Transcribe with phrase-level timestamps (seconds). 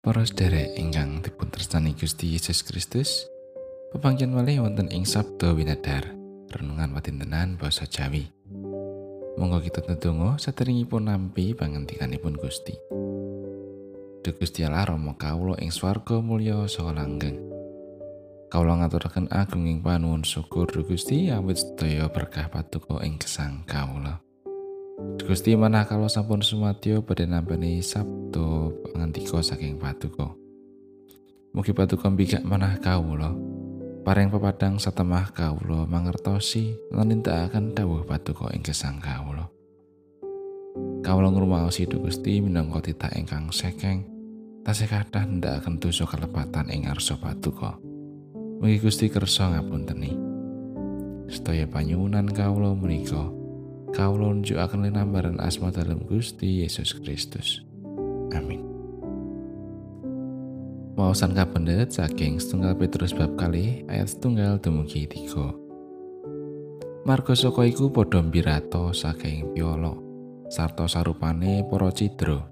[0.00, 3.28] Para sedherek ingkang dipun tresnani Gusti Yesus Kristus,
[3.92, 6.16] pepanggihan malih wonten ing Sabda Winedar,
[6.48, 8.32] renungan watintenan basa Jawi.
[9.36, 12.72] Monggo kita ndedonga saderengipun nampi pangandikanipun Gusti.
[14.24, 17.36] Duh Gusti Allah Rama kawula ing swarga mulya saha langgeng.
[18.48, 24.29] Kawula ngaturaken agunging panuwun syukur Duh Gusti awit sedaya berkah patuko ing gesang kawula.
[25.30, 30.34] Gusti manah kalau sampun sumadyo badhe nampeni sabda pangandika saking patuko.
[31.54, 33.30] Mugi patuko mbikak manah kawula.
[34.02, 39.46] Paring pepadang satemah kawula mangertosi lan nindakaken dawuh patuko ing gesang kawula.
[41.06, 44.02] Kawula ngrumaosi Duh Gusti minangka titah ingkang sekeng
[44.66, 47.78] tasih kathah nindakaken dosa kalepatan ing ngarsa patuko.
[48.58, 50.12] Mugi Gusti kersa ngapunteni.
[51.30, 53.39] Sedaya panyuwunan kawula menika
[53.90, 57.62] kawula nunjukaken linambaran asma dalam Gusti Yesus Kristus.
[58.30, 58.62] Amin.
[60.94, 65.50] Wawasan kapendet saking setunggal Petrus bab kali ayat setunggal dumugi tiga.
[67.08, 69.96] Marga saka iku padha mbirato saking piolo,
[70.52, 72.44] sarta sarupane para cidra,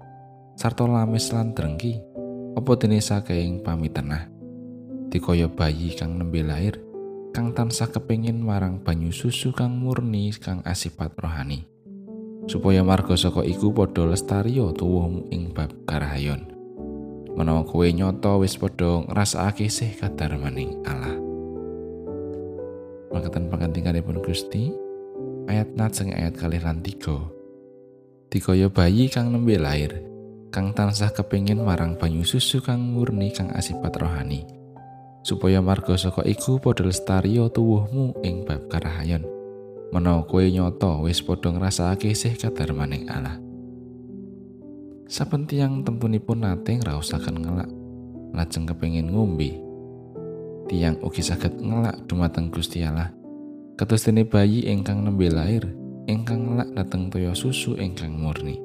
[0.57, 2.01] sarta lamis lan drengki,
[2.57, 4.25] apa dene saking pamitenah.
[5.13, 6.81] Dikaya bayi kang nembe lahir,
[7.29, 11.65] kang tansah kepingin marang banyu susu kang murni kang asipat rohani.
[12.49, 16.49] Supaya marga saka iku padha lestariyo tuwuhmu ing bab karahayon.
[17.37, 21.15] Menawa kowe nyoto wis padha ngrasakake sih kadarmaning Allah.
[23.13, 24.73] Mangkatan pangantinganipun Gusti
[25.45, 27.21] ayat najeng ayat kalih lan tiga.
[28.29, 30.09] Dikaya bayi kang nembe lahir
[30.49, 34.58] kang tansah kepingin marang banyu susu kang murni kang asipat rohani
[35.21, 39.23] supaya marga saka iku padha lestariyo tuwuhmu ing bab karahayon.
[39.89, 43.41] Menawa kowe nyoto wis padha ngrasakake sih kadarmaning Allah.
[45.09, 47.69] Saben tiyang tempunipun nate ngraosaken ngelak.
[48.29, 49.57] Lajeng kepengin ngombe.
[50.69, 53.09] Tiyang ugi saged ngelak dumateng Gusti Allah.
[53.73, 55.65] Kados dene bayi ingkang nembe lahir
[56.05, 58.61] ingkang ngelak dateng toya susu ingkang murni.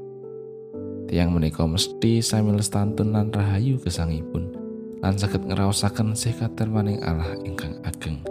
[1.08, 4.63] Tiyang menika mesti sami lestantun lan rahayu gesangipun
[5.04, 6.32] lan saged ngraosaken sih
[6.64, 8.24] maning Allah ingkang ageng.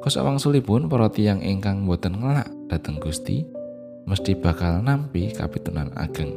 [0.00, 3.44] Kosa wangsulipun para tiyang ingkang boten ngelak dhateng Gusti
[4.08, 6.32] mesti bakal nampi kapitunan ageng.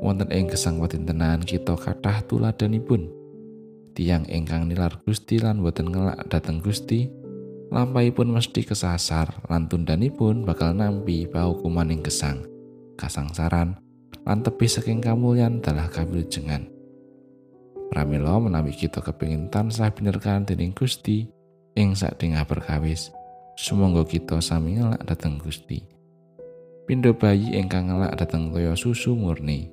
[0.00, 3.12] Wonten ing gesang watintenan kita kathah tuladanipun.
[3.92, 7.12] Tiang ingkang nilar Gusti lan boten ngelak dhateng Gusti,
[7.68, 12.40] lampahipun mesti kesasar lan tundanipun bakal nampi paukumaning gesang,
[12.96, 13.76] kasangsaran,
[14.24, 16.75] lan tebih saking kamulyan dalah kawilujengan.
[17.86, 21.30] Pramila menawi kita kepingin tansah binerkan dening Gusti
[21.78, 23.14] ing sadengah perkawis.
[23.56, 25.80] Sumangga kita sami ngelak dateng Gusti.
[26.84, 29.72] Pindo bayi ingkang ngelak dateng toya susu murni.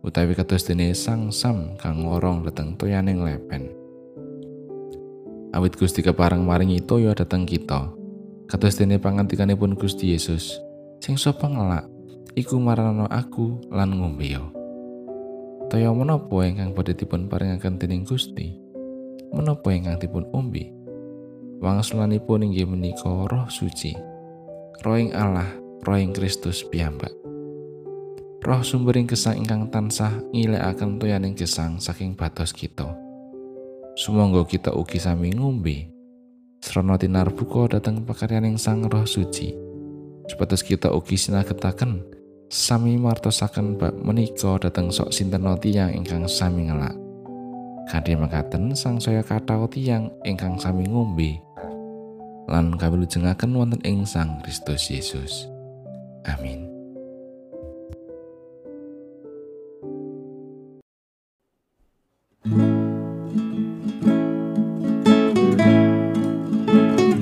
[0.00, 3.68] Utawi kados dene sang sam kang ngorong dateng toyaning lepen.
[5.52, 7.92] Awit Gusti kepareng maringi toya dateng kita.
[8.50, 10.58] Kados dene pangantikanipun Gusti Yesus,
[10.98, 11.86] sing sapa ngelak
[12.34, 14.59] iku marana aku lan ngombe
[15.70, 15.94] yo.
[15.94, 18.58] Toya menapa ingkang badhe dipun paringaken dening Gusti?
[19.30, 20.74] Menapa ingkang dipun umbi?
[21.62, 23.94] Wangsulanipun inggih menika Roh Suci.
[24.82, 25.46] Roh ing Allah,
[25.86, 27.12] Roh ing Kristus piyambak.
[28.40, 32.90] Roh sumbering gesang ingkang tansah ngilekaken toyaning gesang saking batos kita.
[33.94, 35.92] Sumangga kita ugi sami ngombe
[36.60, 39.52] srana tinar buka dhateng pakaryaning Sang Roh Suci.
[40.26, 42.19] Supados kita ugi sinagetaken
[42.50, 46.98] sami martosaken bab menika dhateng sok sinten tiyang ingkang sami ngelak.
[47.86, 51.38] Kadhe mekaten sang saya kathah tiyang ingkang sami ngombe
[52.50, 55.46] lan kawilujengaken wonten ing Sang Kristus Yesus.
[56.26, 56.66] Amin.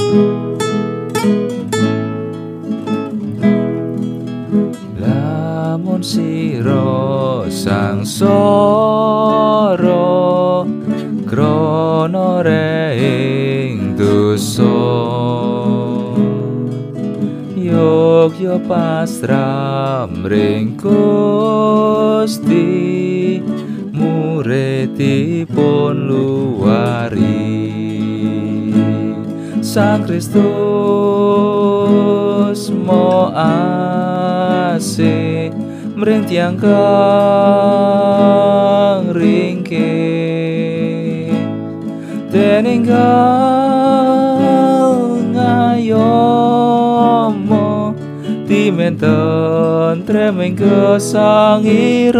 [0.08, 0.47] sangsara
[11.28, 12.40] krana
[12.96, 14.64] ing dosa.
[17.52, 22.64] Yogya pasram ring Gusti
[23.92, 27.60] muridipun luwari.
[29.60, 30.48] Sang Kristus
[32.72, 33.28] mo
[34.72, 35.52] asih
[35.92, 36.56] mring tiang
[48.46, 52.16] timenten treming kesangiran